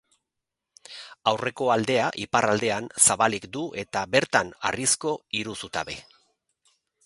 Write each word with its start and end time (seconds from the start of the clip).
Aurreko 1.31 1.67
aldea, 1.73 2.07
iparraldean, 2.23 2.89
zabalik 3.09 3.47
du 3.59 3.67
eta, 3.85 4.05
bertan, 4.17 4.53
harrizko 4.71 5.15
hiru 5.41 5.59
zutabe. 5.65 6.01